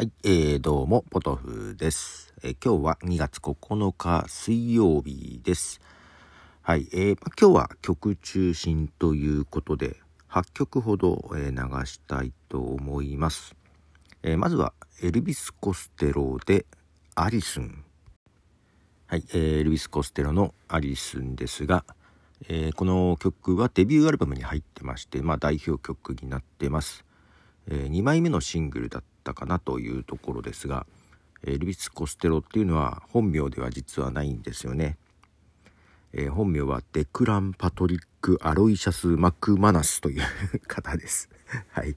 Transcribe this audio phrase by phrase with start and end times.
[0.00, 5.80] はい、えー、どうも、ポトフです、えー今日は2月9日水曜日です。
[6.62, 9.96] はい、えー今日は曲中心ということで、
[10.30, 11.50] 8曲ほど、えー
[11.80, 13.56] 流したいと思います。
[14.22, 16.64] えーまずは、エルビス・コステロで、
[17.16, 17.82] アリスン。
[19.08, 21.84] はい、えーエルビス・コステロのアリスンですが、
[22.48, 27.04] えーこの曲はデビューアルバムに入ってまして、まあ代表曲になってます。
[27.66, 30.86] え2枚目のシングルだったったかなというところですが、
[31.46, 34.96] エルビス・コステロっていうのは本名では実はないんですよね。
[36.12, 40.22] えー本名はデクラン・パトリック・アロイシャス・マクマナスという
[40.66, 41.28] 方です。
[41.70, 41.96] はい。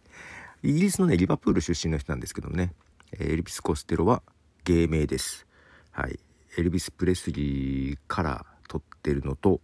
[0.63, 2.73] イギリスのね、リバプール出身の人なんですけどもね、
[3.13, 4.21] えーエルビス・コステロは
[4.65, 5.47] 芸名です。
[5.91, 6.19] はい。
[6.57, 9.61] エルビス・プレスリーから取ってるのと、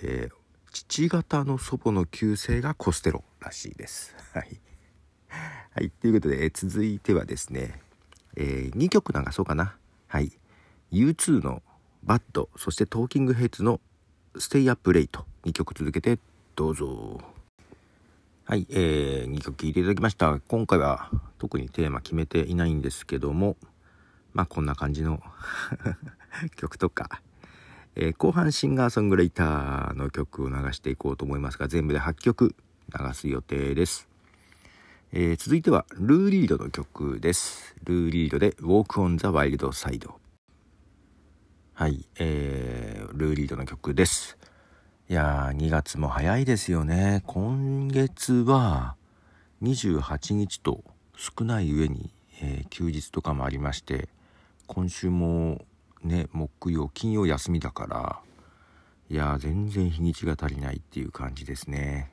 [0.00, 0.34] えー
[0.72, 4.16] 父方の祖母の旧姓がコステロらしいです。
[4.32, 4.60] はい。
[5.74, 5.90] はい。
[5.90, 7.80] ということで、え続いてはですね、
[8.36, 9.76] え2曲流そうかな。
[10.06, 10.32] はい。
[10.92, 11.62] U2 の
[12.04, 13.80] バッド、そしてトーキングヘッズの
[14.38, 15.24] Stay Up Late。
[15.44, 16.18] 2曲続けて
[16.54, 17.20] どうぞ。
[18.44, 18.66] はい。
[18.70, 20.38] えー、2曲聴いていただきました。
[20.46, 23.56] 今回は特にテーマ決めていないんですけども、
[24.32, 25.22] まあこんな感じの
[26.56, 27.22] 曲とか、
[27.96, 32.54] えー後半シンガーソングライターの曲を流していこうと思いますが、全部で8曲
[32.96, 34.13] 流す予定です。
[35.16, 37.76] えー続いてはルー・リードの曲です。
[37.84, 40.10] ルー・リードで Walk on the Wild Side。
[41.72, 44.36] はい、えー、ルー・リードの曲です。
[45.08, 47.22] いやー、2月も早いですよね。
[47.28, 48.96] 今月は
[49.62, 50.82] 28日と
[51.16, 52.10] 少ない上に、
[52.42, 54.08] えー休日とかもありまして、
[54.66, 55.64] 今週も
[56.02, 58.20] ね、木曜、金曜休みだから、
[59.08, 62.10] いやー、全然日にちが足りないっていう感じですね。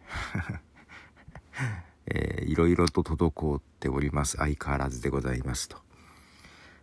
[2.08, 4.38] えーいろいろと滞っております。
[4.38, 5.78] 相変わらずでございますと。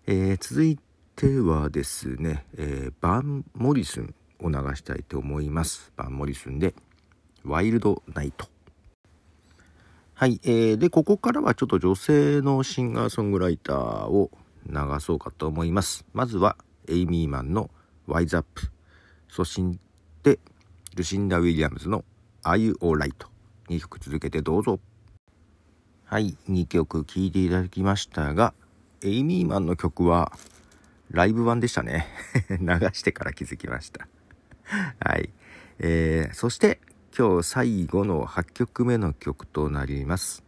[0.07, 0.79] えー続い
[1.17, 5.93] てはですね、えーバン・モリスンを流したいと思います。
[5.97, 6.75] バン・モリスンで、
[7.45, 8.49] ワイルド・ナイト。
[10.15, 14.31] はい、えーで、ここからはちょっと女性のシンガーソングライターを
[14.67, 16.05] 流そうかと思います。
[16.13, 16.57] まずは、
[16.89, 17.71] エイミーマンの
[18.07, 18.71] ワイズアップ。
[19.29, 19.63] そし
[20.23, 20.41] て、
[20.97, 22.05] ルシンダ・ウィリアムズの
[22.43, 23.27] Are You Alright?
[23.69, 24.81] 2曲続けてどうぞ。
[26.11, 28.55] はい、2曲聴いていただきましたが、
[29.03, 30.33] エイミーマンの曲は
[31.11, 32.07] ライブ版でしたね。
[32.49, 34.09] 流してから気づきました。
[35.01, 35.29] はい。
[35.79, 36.81] えー、そして
[37.15, 40.43] 今日最後の8曲目の曲となります。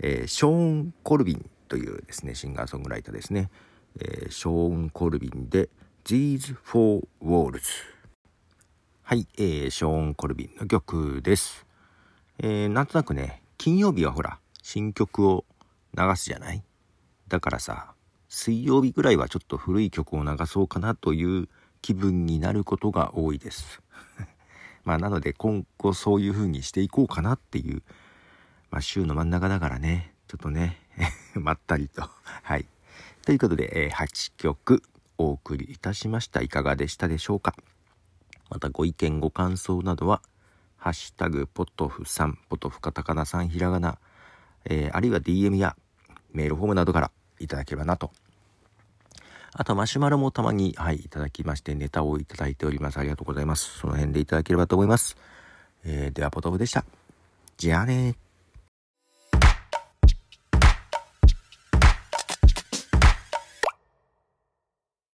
[0.00, 3.48] えーショーン・コルビンというですね、シンガーソングライターですね。
[3.98, 5.70] えーショーン・コルビンで
[6.04, 7.62] These Four Walls。
[9.02, 11.64] はい、えーショーン・コルビンの曲です。
[12.38, 14.38] えーなんとなくね、金曜日はほら、
[14.68, 15.44] 新曲を
[15.96, 16.60] 流すじゃない？
[17.28, 17.94] だからさ、
[18.28, 21.48] 水曜日ぐらいはちょっと古い曲を流そうかなという
[21.82, 23.80] 気分になることが多いです。
[24.84, 27.84] まあなので今後そういう風にしていこうかなっていう、
[28.72, 30.80] まあ週の真ん中だからね、ちょっとね、
[31.38, 32.02] まったりと。
[32.42, 32.66] はい。
[33.24, 34.82] ということで、え8曲
[35.16, 36.42] お送りいたしました。
[36.42, 37.54] いかがでしたでしょうか？
[38.50, 40.22] またご意見ご感想などは、
[40.76, 44.00] ハッシュタグポトフさん、ポトフカタカナさんひらがな、
[44.66, 45.76] えーあるいは DM や
[46.32, 48.10] メールフォームなどからいただければなと。
[49.52, 52.98] あとマシュマロもたまに、はい、いただきましてネタをいただいております。
[52.98, 53.78] ありがとうございます。
[53.78, 55.16] その辺でいただければと思います。
[55.84, 56.84] えーではポトフでした。
[57.56, 58.25] じゃあね。